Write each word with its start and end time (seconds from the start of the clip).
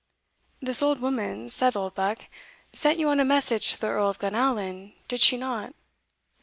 "This 0.63 0.81
old 0.81 0.99
woman," 0.99 1.51
said 1.51 1.75
Oldbuck, 1.77 2.25
"sent 2.73 2.97
you 2.97 3.09
on 3.09 3.19
a 3.19 3.23
message 3.23 3.73
to 3.73 3.79
the 3.81 3.89
Earl 3.89 4.09
of 4.09 4.17
Glenallan, 4.17 4.95
did 5.07 5.19
she 5.21 5.37
not?" 5.37 5.75